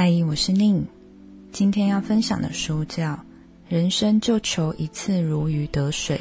[0.00, 0.86] 嗨，我是宁。
[1.50, 3.14] 今天要分享的书叫
[3.68, 6.16] 《人生就求一次如鱼得水》，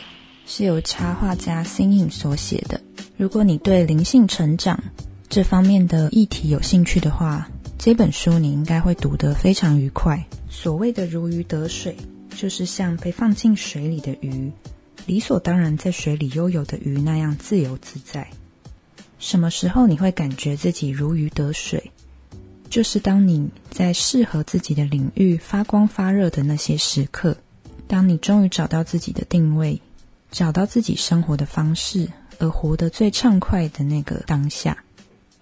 [0.48, 2.82] 是由插画家 Singing 所写的。
[3.18, 4.84] 如果你对灵性成长
[5.30, 10.26] 这方面的议题有兴趣的话，这本书你应该会读得非常愉快。
[10.50, 11.96] 所谓的如鱼得水，
[12.36, 14.52] 就是像被放进水里的鱼，
[15.06, 18.28] 理所当然在水里悠游的鱼那样自由自在。
[19.20, 21.92] 什么时候你会感觉自己如鱼得水？
[22.70, 27.38] 就是当你在适合自己的领域发光发热的那些时刻，
[27.88, 29.82] 当你终于找到自己的定位，
[30.32, 32.08] 找到自己生活的方式，
[32.40, 34.84] 而活得最畅快的那个当下。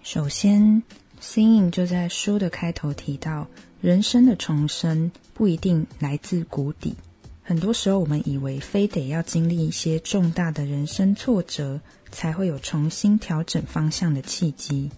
[0.02, 0.82] 首先
[1.20, 3.48] ，，Seeing 就在书的开头提到，
[3.80, 6.94] 人生的重生不一定来自谷底。
[7.42, 14.90] 很多时候，我们以为非得要经历一些重大的人生挫折，才会有重新调整方向的契机。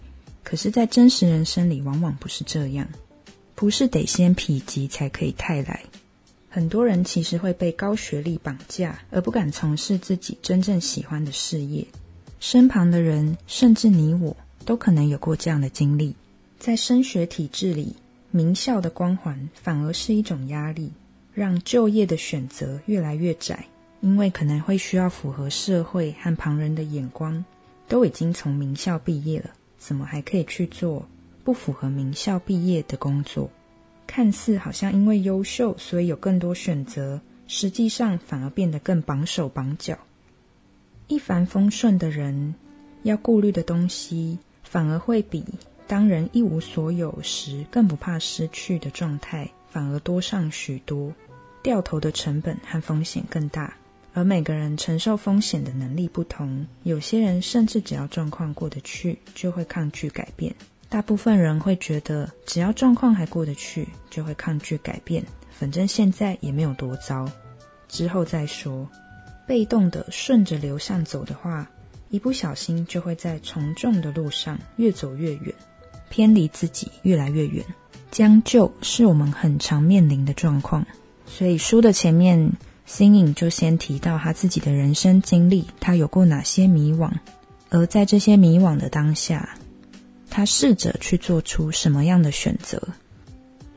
[0.43, 2.87] 可是，在真实人生里，往往不是这样，
[3.55, 5.83] 不是得先否极才可以泰来。
[6.49, 11.85] 很多人其实会被高学历绑架，而不敢从事自己真正喜欢的事业。
[12.39, 16.15] 身旁的人，甚至你我，都可能有过这样的经历。
[16.57, 17.95] 在升学体制里，
[18.31, 20.91] 名校的光环反而是一种压力，
[21.33, 23.65] 让就业的选择越来越窄，
[24.01, 27.45] 因为可能会需要符合社会和旁人的眼光，
[27.87, 29.51] 都已经从名校毕业了。
[29.79, 31.07] 怎么还可以去做
[31.43, 33.49] 不符合名校毕业的工作？
[34.05, 39.97] 看似好像因为优秀，所以有更多选择，实际上反而变得更绑手绑脚。
[41.07, 42.53] 一帆风顺的人，
[43.03, 45.43] 要顾虑的东西反而会比
[45.87, 51.13] 当人一无所有时更不怕失去的状态反而多上许多，
[51.63, 53.75] 掉头的成本和风险更大。
[54.13, 60.51] 而每个人承受风险的能力不同，有些人甚至只要状况过得去，就会抗拒改变；
[60.89, 67.29] 大部分人会觉得只要状况还过得去，就会抗拒改变，反正现在也没有多糟，
[67.87, 68.89] 之后再说。
[69.47, 71.69] 被动的顺着流向走的话，
[72.09, 75.53] 一不小心就会在从众的路上越走越远，
[76.09, 77.63] 偏离自己越来越远。
[78.11, 80.85] 将就是我们很常面临的状况，
[81.25, 82.51] 所以书的前面。
[82.89, 87.07] 新颖就先提到他自己的人生经历，他有过哪些迷惘，
[87.69, 89.47] 而在这些迷惘的当下，
[90.27, 92.81] 他试着去做出什么样的选择。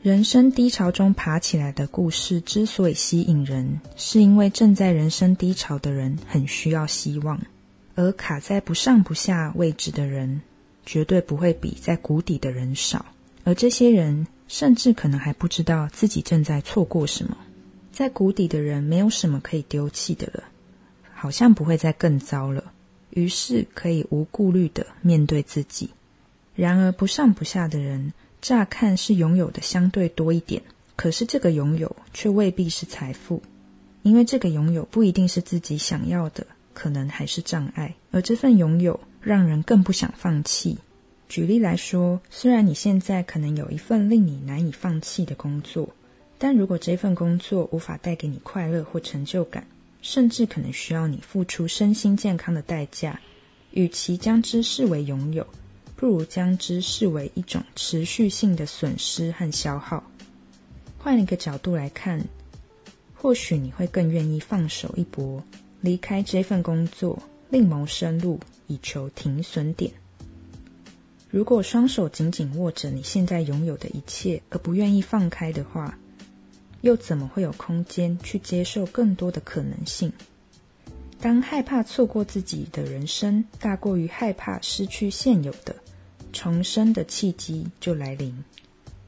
[0.01, 7.39] 人生低潮中爬起来的故事之所以吸引人，是因为正在人生低潮的人很需要希望，
[7.93, 10.41] 而卡在不上不下位置的人，
[10.87, 13.05] 绝对不会比在谷底的人少，
[13.43, 17.37] 而这些人甚至可能还不知道自己正在错过什么。
[17.93, 20.43] 在谷底的人没有什么可以丢弃的了，
[21.13, 22.73] 好像不会再更糟了，
[23.11, 25.91] 于是可以无顾虑的面对自己。
[26.55, 28.11] 然而不上不下的人，
[28.41, 30.63] 乍看是拥有的相对多一点，
[30.95, 33.43] 可是这个拥有却未必是财富，
[34.01, 37.93] 因为这个拥有不一定是自己想要的，可能还是障碍。
[38.09, 40.79] 而这份拥有让人更不想放弃。
[41.29, 45.89] 举例来说，虽然你现在可能有一份令你难以放弃的工作。
[46.43, 49.65] 但如果这份工作无法带给你快乐或成就感，
[50.01, 53.17] 甚至可能需要你付出身心健康的代价，
[53.71, 55.47] 与其将之视为拥有，
[55.95, 60.03] 不如将之视为一种持续性的损失和消耗。
[60.97, 62.21] 换一个角度来看，
[63.15, 65.41] 或许你会更愿意放手一搏，
[65.79, 67.17] 离开这份工作，
[67.49, 68.37] 另谋生路，
[68.67, 69.89] 以求停损点。
[71.29, 75.97] 如果双手紧紧握着你现在拥有的一切，而不愿意放开的话，
[76.83, 80.11] 又怎么会有空间去接受更多的可能性？
[81.21, 85.73] 当害怕错过自己的人生大过于害怕失去现有的，
[86.33, 88.37] 重生的契机就来临。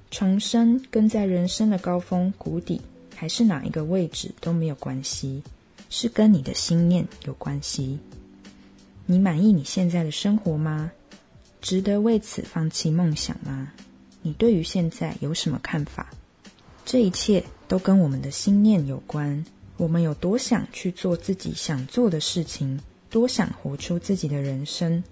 [0.10, 2.80] 重生跟在人生的高峰谷底
[3.14, 5.44] 还是哪一个位置都没有关系，
[5.90, 8.00] 是跟你的心念有关系。
[9.06, 10.90] 你满意你现在的生活吗？
[11.62, 13.74] 值得为此放弃梦想吗？
[14.22, 16.10] 你对于现在有什么看法？
[16.86, 19.44] 这一切都跟我们的心念有关。
[19.78, 22.80] 我们有多想去做自己想做的事情，
[23.10, 25.04] 多想活出自己的人生，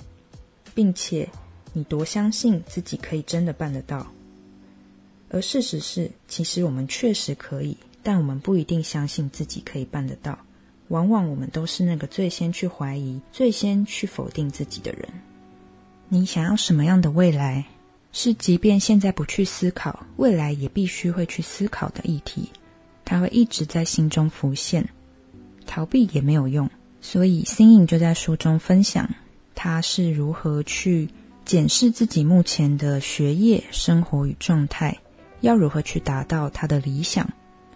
[0.74, 1.28] 并且
[1.74, 4.08] 你多相信自己可以真的办得到。
[5.30, 10.38] 而事实是，其实我们确实可以，但我们不一定相信自己可以办得到。
[10.90, 15.10] 往往我们都是那个最先去怀疑、最先去否定自己的人。
[16.08, 17.66] 你想要什么样的未来？
[18.16, 22.48] 是，即便现在不去思考，未来也必须会去思考的议题，
[23.04, 24.88] 它会一直在心中浮现，
[25.66, 26.70] 逃避也没有用。
[27.02, 29.10] 所以，新颖就在书中分享
[29.56, 31.10] 他是如何去
[31.44, 34.96] 检视自己目前的学业、生活与状态，
[35.42, 37.28] 要如何去达到他的理想，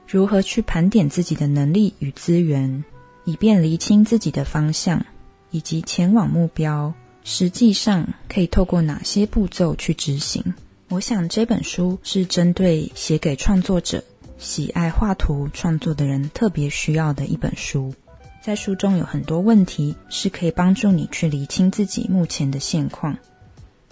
[0.08, 2.86] 如何去盘点自己的能力与资源，
[3.26, 5.04] 以便厘清自己的方向
[5.50, 6.94] 以及前往目标。
[7.30, 10.42] 实际上可以透过哪些步骤去执行？
[10.88, 14.02] 我想这本书是针对写给创作者、
[14.38, 17.94] 喜爱画图创作的人特别需要的一本书。
[18.42, 23.18] 在书中有很多问题是可以帮助你去厘清自己目前的现况。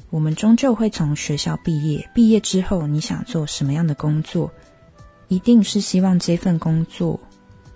[0.10, 4.50] 我们终究会从学校毕业，毕业之后你想做什么样的工作？
[5.28, 7.20] 一定是希望这份工作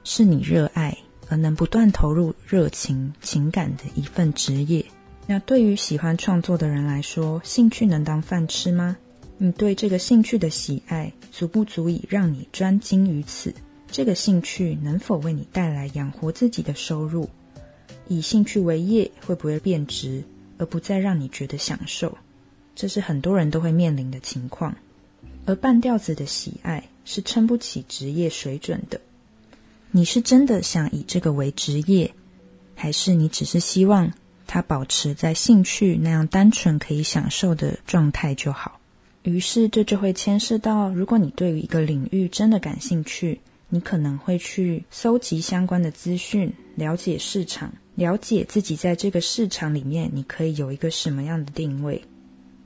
[0.06, 0.98] 是你热爱
[1.28, 4.86] 而能不断投入热情、情感的一份职业。
[5.32, 8.98] 那对于喜欢创作的人来说，兴趣能当饭吃吗？
[9.38, 13.54] 你对这个兴趣的喜爱足不足以让你专精于此？
[13.92, 17.30] 这个兴趣能否为你带来养活自己的收入？
[18.08, 20.24] 以兴趣为业会不会变质，
[20.58, 22.18] 而不再让你觉得享受？
[22.76, 24.76] 这是很多人都会面临的情况。
[25.46, 29.00] 而半吊子的喜爱是撑不起职业水准的。
[29.92, 32.12] 你是真的想以这个为职业，
[32.74, 34.12] 还是你只是希望？
[34.52, 38.80] 他保持在兴趣那样单纯可以享受的状态就好。
[39.22, 52.02] 于是这就会牵涉到，如果你对于一个领域真的感兴趣，你可能会去搜集相关的资讯，了解市场，了解自己在这个市场里面你可以有一个什么样的定位。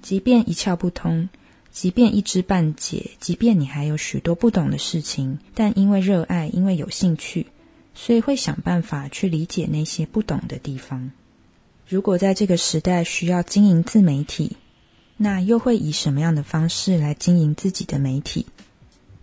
[0.01, 1.27] 即便一窍不通，
[1.69, 7.47] 即便一知半解，即便你还有许多不懂的事情，但因为热爱，因为有兴趣，
[7.93, 11.11] 所以会想办法去理解那些不懂的地方。
[11.93, 14.57] 如果在这个时代需要经营自媒体，
[15.15, 18.47] 那又会以什么样的方式来经营自己的媒体？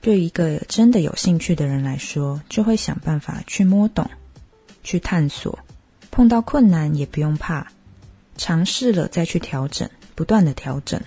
[0.00, 4.08] 对一个真的有兴趣的人来说，就会想办法去摸懂、
[4.84, 5.58] 去探索。
[6.12, 7.66] 碰到困难也不用怕，
[8.36, 11.00] 尝试了再去调整，不断的调整。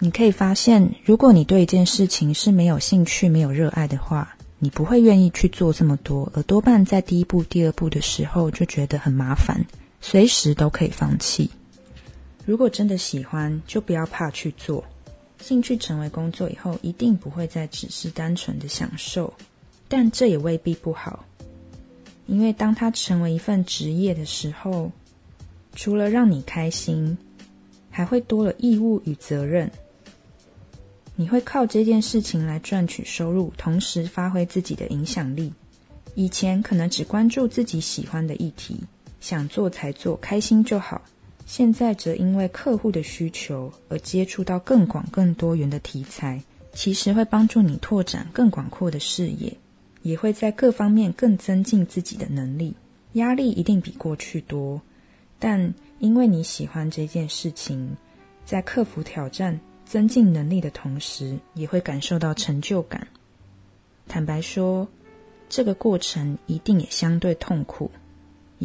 [0.00, 9.64] 你可以发现，如果你对一件事情是没有兴趣、没有热爱的话，你不会愿意去做这么多，而多半在第一步、第二步的时候就觉得很麻烦。
[10.06, 11.50] 随时都可以放弃。
[12.44, 14.84] 如果真的喜欢，就不要怕去做。
[15.40, 19.32] 兴趣成为工作以后，一定不会再只是单纯的享受，
[19.88, 21.24] 但这也未必不好。
[22.26, 24.92] 因为当它成为一份职业的时候，
[25.74, 27.16] 除了让你开心，
[27.90, 29.70] 还会多了义务与责任。
[31.16, 35.50] 你会靠这件事情来赚取收入，同时发挥自己的影响力。
[36.14, 38.78] 以前可能只关注自己喜欢的议题。
[39.24, 41.00] 想做才做，开心就好。
[41.46, 46.42] 现在则因为客户的需求而接触到更广、更多元的题材，
[46.74, 49.56] 其实会帮助你拓展更广阔的视野，
[50.02, 52.76] 也会在各方面更增进自己的能力。
[53.14, 54.78] 压力一定比过去多，
[55.38, 57.96] 但因为你喜欢这件事情，
[58.44, 63.08] 在克服挑战、增进能力的同时，也会感受到成就感。
[64.06, 64.86] 坦白说，
[65.48, 67.90] 这个过程一定也相对痛苦。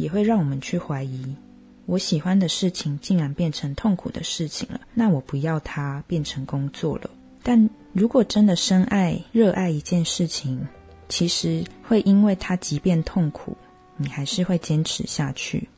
[0.00, 1.36] 也会让我们去怀疑，
[1.84, 4.80] 我喜欢的事情竟然变成痛苦的事情了。
[4.94, 7.10] 那我不要它变成工作了。
[7.42, 10.66] 但如果真的深爱、热爱一件事情，
[11.08, 13.56] 其实会因为它即便痛苦，
[13.96, 15.68] 你还是会坚持下去。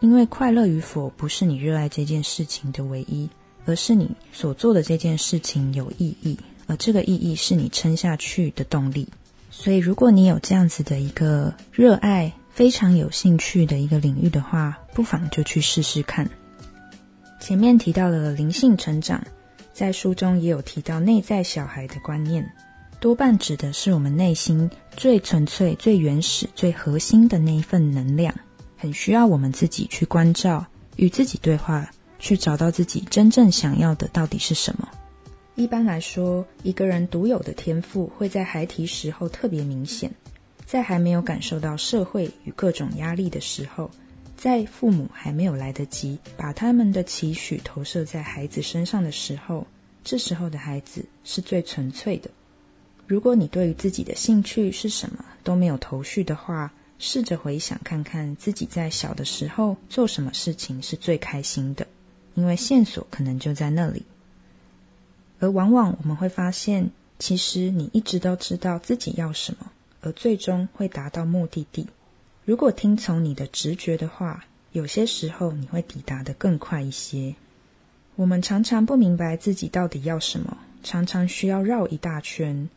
[0.00, 3.28] 因为快乐与否不是你热爱这件事情的唯一，
[3.66, 9.08] 而是你所做的这件事情有意义，而这个意义是你撑下去的动力。
[9.50, 16.28] 所以，如果你有这样子的一个热爱，非常有兴趣的一个领域的话，不妨就去试试看。
[17.40, 19.22] 前面提到了灵性成长，
[19.72, 22.46] 在书中也有提到内在小孩的观念，
[23.00, 28.34] 多半指的是我们内心最纯粹、最原始、最核心的那一份能量，
[28.76, 30.66] 很需要我们自己去关照，
[30.96, 31.88] 与自己对话，
[32.18, 34.86] 去找到自己真正想要的到底是什么。
[35.54, 40.10] 一般来说，一个人独有的天赋会在孩提时候特别明显。
[40.70, 43.90] 在还没有感受到社会与各种压力的时候，
[44.36, 49.66] 在父母还没有来得及把他们的期许投射在孩子身上的时候，
[50.04, 52.30] 这时候的孩子是最纯粹的。
[53.08, 61.84] 如果你对于自己的兴趣是什么都没有头绪的话，试着回想看看自己在小的时候做什么事情是最开心的，
[62.36, 64.04] 因为线索可能就在那里。
[65.40, 69.66] 而往往我们会发现，其实你一直都知道自己要什么。
[70.00, 71.86] 而最终会达到目的地。
[72.44, 77.34] 如果听从你的直觉的话，有些时候你会抵达的更快一些。
[78.16, 82.68] 我们常常不明白自己到底要什么，常常需要绕一大圈。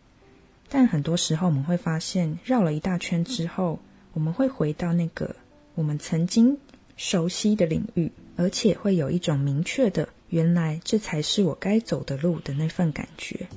[0.70, 3.80] 但很多时候我们会发现，绕了一大圈之后，
[4.14, 5.36] 我们会回到那个
[5.76, 6.58] 我们曾经
[6.98, 13.48] 熟悉的领域，而且会有一种明确的“原来这才是我该走的路”的那份感觉。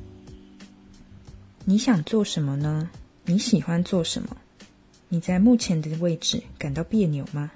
[1.64, 2.90] 你想做什么呢？
[3.28, 4.36] 你喜欢做什么？
[5.08, 7.50] 你在目前的位置感到别扭吗？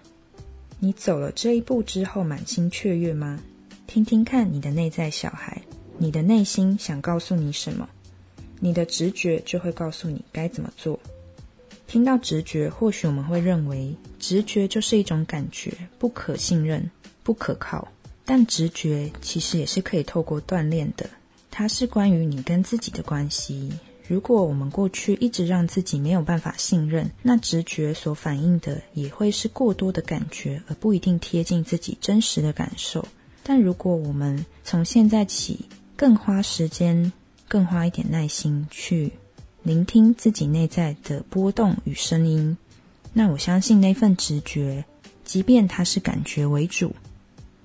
[0.80, 3.40] 你走了这一步之后满心雀跃吗？
[3.86, 5.62] 听听看你的内在小孩，
[5.96, 7.88] 你的内心想告诉你什么？
[8.58, 10.98] 你的直觉就会告诉你该怎么做。
[11.86, 16.90] 听到直觉，或许我们会认为直觉就是一种感觉，不可信任、
[17.22, 17.86] 不可靠。
[18.24, 21.08] 但直觉其实也是可以透过锻炼的，
[21.48, 23.70] 它是关于你跟自己的关系。
[24.10, 33.06] 如果我们过去一直让自己没有办法信任，那直觉所反映的也会是过多的感觉，而不一定贴近自己真实的感受。
[33.44, 35.64] 但如果我们从现在起
[35.94, 37.12] 更花时间、
[37.46, 39.12] 更花一点耐心去
[39.62, 42.56] 聆听自己内在的波动与声音，
[43.12, 44.84] 那我相信那份直觉，
[45.24, 46.92] 即便它是感觉为主。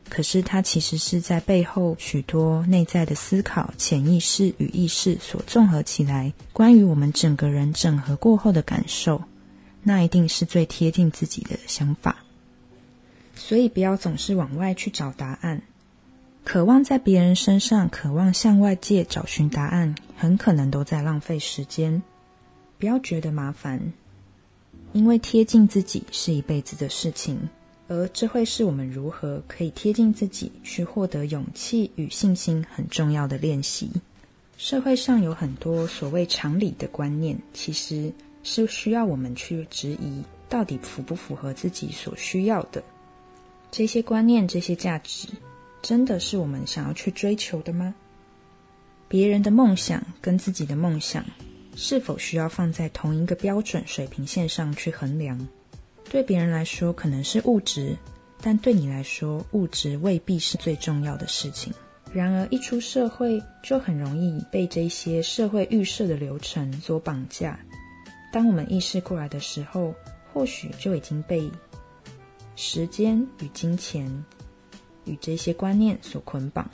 [0.07, 9.23] 可是，它其实是在背后许多内在的思考、潜意识与意识所综合起来，关于我们整个人整合过后的感受，
[9.83, 12.17] 那一定是最贴近自己的想法。
[13.35, 15.63] 所以，不要总是往外去找答案，
[16.43, 22.01] 渴望在别人身上，渴望向外界找寻答案，很可能都在浪费时间。
[22.77, 23.91] 不要觉得麻烦，
[24.93, 27.49] 因为贴近自己是一辈子的事情。
[27.87, 33.89] 而这会是我们如何可以贴近自己，去获得勇气与信心很重要的练习。
[34.57, 38.11] 社会上有很多所谓常理的观念，其实
[38.41, 42.83] 是需要我们去质疑，到底符不符合自己所需要的
[43.69, 45.27] 这些观念、这些价值，
[45.81, 47.93] 真的是我们想要去追求的吗？
[49.07, 51.23] 别人的梦想跟自己的梦想，
[51.75, 55.47] 是否需要放在同一个标准水平线上去衡量？
[56.09, 57.95] 对别人来说可能是物质，
[58.41, 61.73] 但对你来说，物质未必是最重要的事情。
[62.13, 67.59] 然而，一出社会就很容易被这些社会预设的流程所绑架。
[68.31, 69.93] 当我们意识过来的时候，
[70.31, 71.51] 或许就已经被
[72.55, 74.09] 时间与金钱
[75.03, 76.69] 与这些观念所捆绑。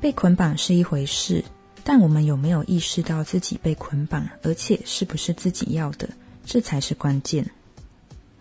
[0.00, 1.44] 被捆绑是一回事，
[1.84, 6.08] 但我们有没有意识到自己被捆绑，而且是不是自己要的，
[6.44, 7.48] 这才是关键。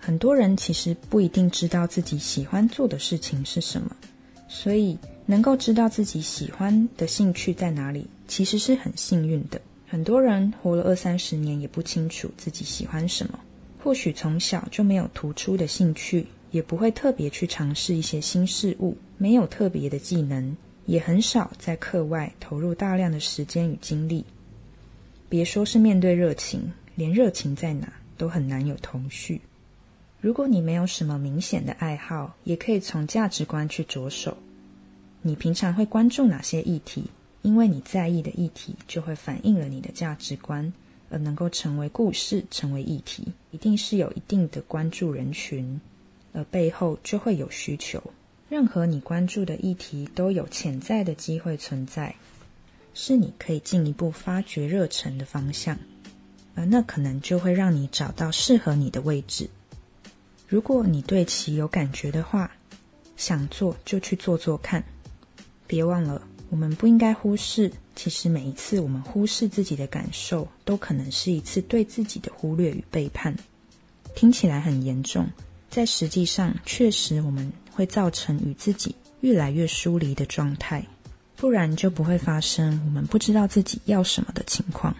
[0.05, 3.89] 很多人其实不一定知道自己喜欢做的事情是什么，
[4.47, 4.95] 所以
[5.25, 9.59] 能够知道自己喜欢的兴趣在哪里，其实是很幸运的。
[9.87, 13.39] 很多人活了二三十年也不清楚自己喜欢什么，
[13.83, 24.23] 或许从小就没有突出的兴趣，也不会特别去尝试一些新事物，没有特别的技能，也很少在课外投入大量的时间与精力。
[25.27, 29.41] 别说是面对热情，连热情在哪都很难有头绪。
[30.25, 34.35] 如果你没有什么明显的爱好，也可以从价值观去着手。
[35.21, 37.03] 你平常会关注哪些议题？
[37.43, 40.73] 因为你在意的议题，就会反映了你的价值观，
[41.11, 45.79] 而能够成为故事，成为议题，一定是有一定的关注人群，
[46.33, 48.01] 而背后就会有需求。
[48.49, 52.15] 任何你关注的议题，都有潜在的机会存在，
[52.95, 55.77] 是你可以进一步发掘热忱的方向，
[56.55, 59.47] 而那可能就会让你找到适合你的位置。
[60.47, 62.49] 如果你对其有感觉的话，
[63.17, 64.83] 想做就去做做看。
[65.65, 73.35] 别忘了，我们不应该忽视，其实每一次我们忽视自己的感受，都可能是一次对自己的忽略与背叛。
[74.13, 75.27] 听起来很严重，
[75.69, 80.85] 在实际上确实我们会造成与自己越来越疏离的状态，
[81.35, 84.95] 不然就不会发生我们不知道自己要什么的情况。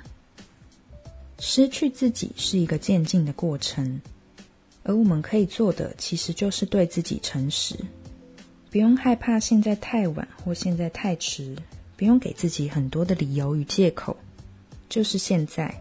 [1.37, 4.01] 失去自己是一个渐进的过程。
[4.87, 7.75] 而我们可以做的，其实就是对自己诚实，
[8.69, 11.55] 不用害怕现在太晚或现在太迟，
[11.97, 14.15] 不用给自己很多的理由与借口，
[14.87, 15.73] 就是现在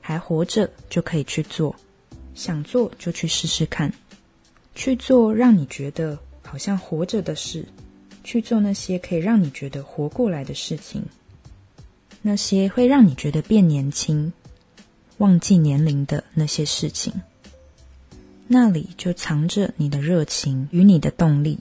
[0.00, 1.74] 还活着就可以去做，
[2.34, 3.92] 想做就去试试看，
[4.74, 7.64] 去做让你觉得好像活着的事，
[8.24, 11.00] 去做那些可以让你觉得活过来的事情，
[12.22, 14.32] 那些会让你觉得变年轻、
[15.18, 17.12] 忘记年龄的那些事情。
[18.50, 21.58] 那里就藏着你的热情与你的动力。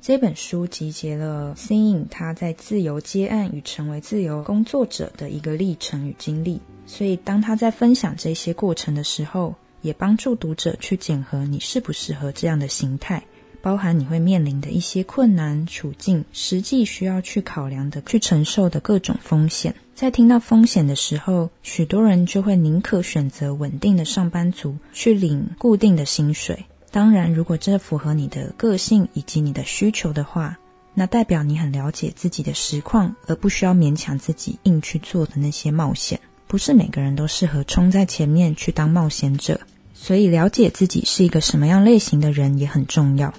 [0.00, 13.22] 这本书集结了 Sing 他在自由接案与成为自由工作者的一个历程与经历，所以当他在分享这些过程的时候，也帮助读者去检核你适不适合这样的形态。
[13.60, 19.74] 包含你会面临的一些困难处境，实际需要去考量的、去承受的各种风险。
[19.94, 26.64] 在听到风险的时候，许多人就会宁可选择稳定的上班族，去领固定的薪水。
[26.90, 30.56] 当然，如果这符合你的个性以及你的需求的话，
[30.94, 36.18] 那代表你很了解自己的实况，而不需要勉强自己硬去做的那些冒险。
[36.46, 39.60] 不是每个人都适合冲在前面去当冒险者，
[39.92, 43.34] 所以了解自己是一个什么样类型的人也很重要。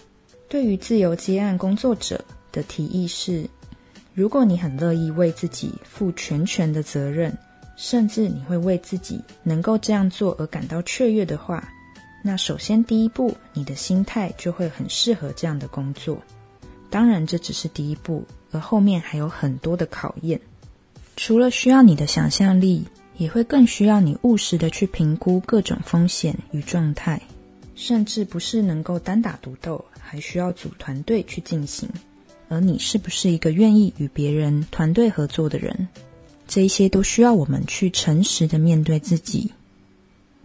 [0.50, 2.20] 对于自由接案工作者
[2.52, 3.48] 的提议是：
[4.14, 7.32] 如果你很乐意为自己负全权的责任，
[7.78, 11.72] 甚至你会为自己能够这样做而感到雀跃的话，
[12.24, 16.18] 那首先第一步，你的心态就会很适合这样的工作。
[16.90, 20.42] 当然，这只是第一步，而后面还有很多的考验。
[21.16, 22.84] 除了需要你的想象力。
[23.18, 27.22] 也会更需要你务实的去评估各种风险与状态，
[27.80, 31.88] 甚至不是能够单打独斗，还需要组团队去进行。
[32.50, 35.88] 而你是不是一个愿意与别人团队合作的人？
[36.46, 39.54] 这一些都需要我们去诚实的面对自己，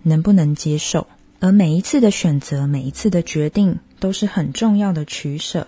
[0.04, 1.08] 能不能接受？
[1.40, 5.66] 而每一次的选择，每一次的决定，都是很重要的取舍，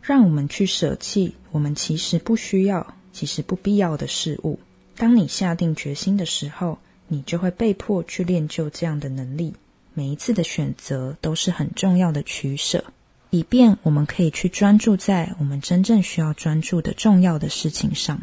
[0.00, 4.60] 让我们去舍弃我们其实不需要、其实不必要的事物。
[4.96, 9.52] 当你下定决心的时候，你就会被迫去练就这样的能力。
[9.94, 12.84] 每一次的选择都是很重要的取舍，
[13.30, 18.22] 以便我们可以去专注在我们真正需要专注的重要的事情上。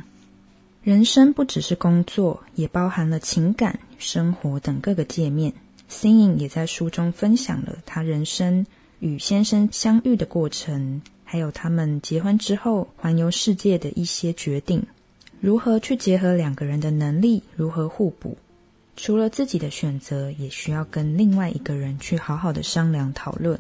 [0.83, 5.53] 人生不只是工作，也包含了情感、生活等各个界面。
[5.89, 8.65] Sing 也在书中分享了他人生
[8.99, 14.81] 与先生相遇的过程，还有他们结婚之后环游世界的一些决定。
[15.39, 17.43] 如何去结合两个人的能力？
[17.55, 18.37] 如何互补？
[18.97, 23.57] 除了自己的选择，也需要跟另外一个人去好好的商量讨论。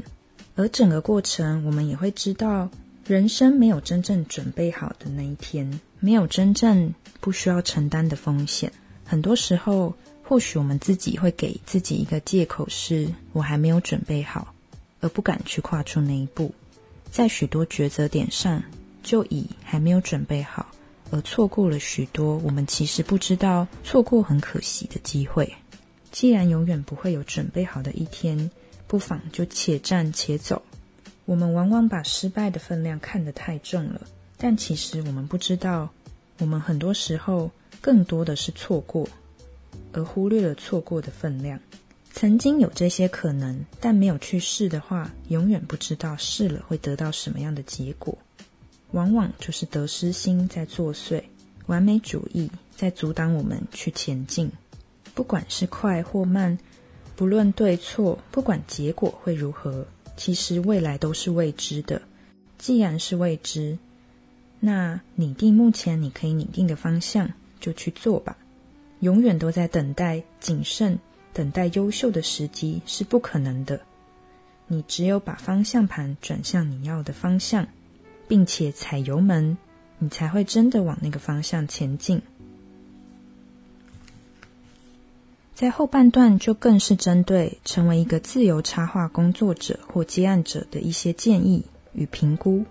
[0.55, 2.67] 而整个过程，我们也会知道，
[3.05, 8.69] 人生没有真正准备好的那一天，没有真正不需要承担的风险。
[9.05, 14.51] 很多时候，或许我们自己会给自己一个借口，是我还没有准备好，
[15.01, 16.51] 而不敢去跨出那一步。
[17.11, 18.61] 在许多抉择点上，
[19.03, 20.65] 就以还没有准备好。
[21.11, 25.51] 而错过了许多我们其实不知道错过很可惜的机会。
[26.11, 28.49] 既然永远不会有准备好的一天，
[28.87, 30.61] 不妨就且战且走。
[31.25, 34.01] 我们往往把失败的分量看得太重了，
[34.37, 35.89] 但其实我们不知道，
[36.39, 39.07] 我们很多时候更多的是错过，
[39.91, 41.59] 而忽略了错过的分量。
[42.13, 48.17] 曾经有这些可能，但没有去试的话，永远不知道试了会得到什么样的结果。
[48.91, 51.21] 往往就是得失心在作祟，
[51.65, 54.51] 完美主义在阻挡我们去前进。
[55.13, 56.57] 不管是快或慢，
[57.15, 62.01] 不论对错，不管结果会如何，其实未来都是未知的。
[62.57, 63.77] 既然是未知，
[64.59, 68.37] 那拟定目前你可以拟定的方向，就去做吧。
[69.01, 70.97] 永远都在等待谨慎、
[71.33, 73.79] 等待优秀的时机是不可能的。
[74.67, 77.67] 你只有把方向盘转向你要的方向。
[78.27, 79.57] 并且踩油门，
[79.99, 82.21] 你才会真的往那个方向前进。
[85.55, 92.63] 在后半段就更是针对成为一个自由插画工作者或接案者的一些建议与评估。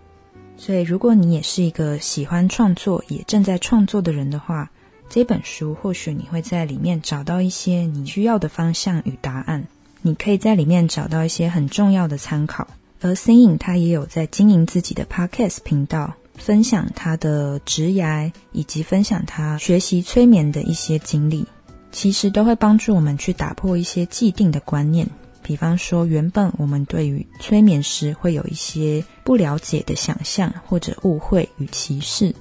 [0.56, 4.70] 所以，如果你也是一个喜欢创作也正在创作的人的话，
[5.10, 9.66] 这本书或许你会在里面找到一些你需要的方向与答案。
[10.02, 12.68] 你可以在里面找到一些很重要的参考。
[13.00, 21.46] 而 Sing 他也有在经营自己的 Podcast 频道，分享他的职涯，以及分享他学习催眠的一些经历，
[21.92, 25.06] 其实都会帮助我们去打破一些既定的观念。
[25.42, 32.34] 比方说，原本我们对于催眠师会有一些不了解的想象或者误会与歧视，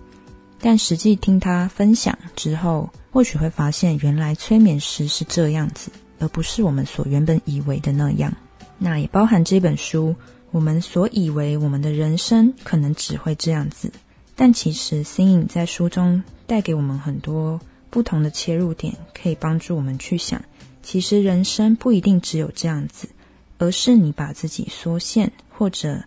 [0.59, 8.33] 但实际听他分享之后，或许会发现原来催眠师是这样子，而不是我们所原本以为的那样。
[8.79, 10.15] 那也包含这本书。
[10.55, 13.91] 我们所以为我们的人生可能只会这样子，
[14.37, 20.41] 但其实 Seeing 在书中带给我们很多不同的切入点，可以帮助我们去想，
[20.81, 23.09] 其实人生不一定只有这样子，
[23.57, 26.01] 而是你把自己缩限，或者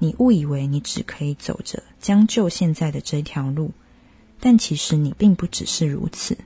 [0.00, 3.70] 你误以为你只可以走着将就现在的这条路，
[4.40, 6.36] 但其实你并不只是如此。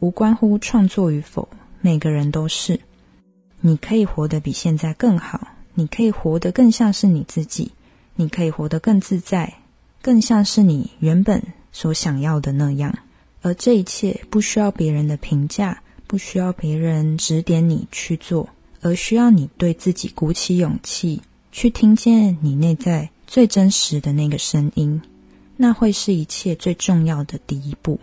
[0.00, 1.48] 无关乎创作与否，
[1.80, 2.80] 每个人都是，
[3.60, 5.46] 你可以活得比现在更好。
[5.74, 7.72] 你可以活得更像是你自己，
[8.14, 9.54] 你可以活得更自在，
[10.00, 12.98] 更像是你原本所想要的那样。
[13.40, 18.48] 而这一切不需要别人的评价，不需要别人指点你去做，
[18.80, 25.02] 而需要你对自己鼓起勇气，去听见你内在最真实的那个声音。
[25.56, 28.00] 那会是一切最重要的第一步。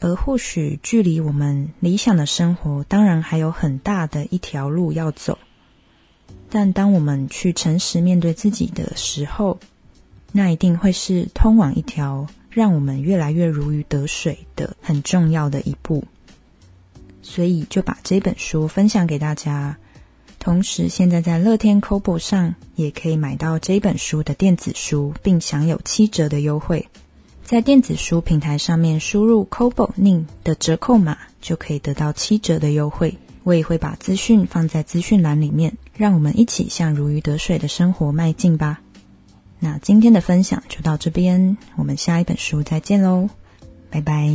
[0.00, 5.38] 而或许距离我们理想的生活，当然还有很大的一条路要走。
[6.54, 9.58] 但当我们去诚实面对自己的时候，
[10.30, 16.04] 那一定会是通往一条让我们越来越如鱼得水的很重要的一步。
[17.22, 19.76] 所以就把这本书分享给大家。
[20.38, 26.86] 同时，现在在乐天 Kobo 上也可以买到这本书的电子书，并享有七折的优惠。
[27.42, 33.18] 在电子书平台上面输入 Kobo Ning 的折扣码，就可以得到七折的优惠。
[33.44, 38.80] 我也会把资讯放在资讯栏里面，让我们一起向如鱼得水的生活迈进吧。
[39.60, 43.28] 那今天的分享就到这边，我们下一本书再见喽，
[43.90, 44.28] 拜拜。